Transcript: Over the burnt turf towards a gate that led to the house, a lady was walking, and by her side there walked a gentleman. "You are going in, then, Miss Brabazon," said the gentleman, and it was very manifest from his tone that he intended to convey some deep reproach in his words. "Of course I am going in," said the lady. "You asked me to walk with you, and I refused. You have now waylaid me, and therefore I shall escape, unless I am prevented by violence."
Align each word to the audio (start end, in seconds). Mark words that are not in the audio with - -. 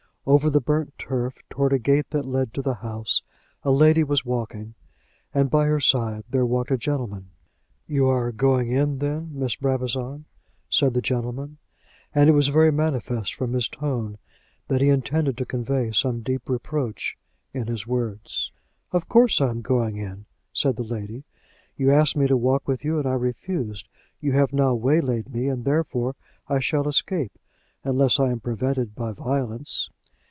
Over 0.23 0.51
the 0.51 0.61
burnt 0.61 0.93
turf 0.99 1.33
towards 1.49 1.73
a 1.73 1.79
gate 1.79 2.11
that 2.11 2.27
led 2.27 2.53
to 2.53 2.61
the 2.61 2.75
house, 2.75 3.23
a 3.63 3.71
lady 3.71 4.03
was 4.03 4.23
walking, 4.23 4.75
and 5.33 5.49
by 5.49 5.65
her 5.65 5.79
side 5.79 6.25
there 6.29 6.45
walked 6.45 6.69
a 6.69 6.77
gentleman. 6.77 7.31
"You 7.87 8.07
are 8.07 8.31
going 8.31 8.69
in, 8.69 8.99
then, 8.99 9.31
Miss 9.33 9.55
Brabazon," 9.55 10.25
said 10.69 10.93
the 10.93 11.01
gentleman, 11.01 11.57
and 12.13 12.29
it 12.29 12.33
was 12.33 12.49
very 12.49 12.71
manifest 12.71 13.33
from 13.33 13.53
his 13.53 13.67
tone 13.67 14.19
that 14.67 14.79
he 14.79 14.89
intended 14.89 15.39
to 15.39 15.45
convey 15.45 15.91
some 15.91 16.21
deep 16.21 16.47
reproach 16.49 17.17
in 17.51 17.65
his 17.65 17.87
words. 17.87 18.51
"Of 18.91 19.09
course 19.09 19.41
I 19.41 19.49
am 19.49 19.61
going 19.63 19.97
in," 19.97 20.27
said 20.53 20.75
the 20.75 20.83
lady. 20.83 21.23
"You 21.77 21.89
asked 21.89 22.15
me 22.15 22.27
to 22.27 22.37
walk 22.37 22.67
with 22.67 22.83
you, 22.85 22.99
and 22.99 23.07
I 23.07 23.13
refused. 23.13 23.87
You 24.19 24.33
have 24.33 24.53
now 24.53 24.75
waylaid 24.75 25.33
me, 25.33 25.47
and 25.47 25.65
therefore 25.65 26.15
I 26.47 26.59
shall 26.59 26.87
escape, 26.87 27.39
unless 27.83 28.19
I 28.19 28.29
am 28.29 28.39
prevented 28.39 28.93
by 28.93 29.13
violence." 29.13 29.89